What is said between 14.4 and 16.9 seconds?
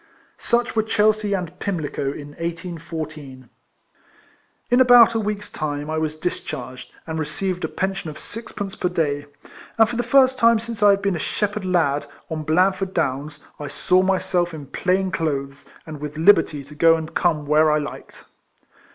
in plain clothes, and with liberty to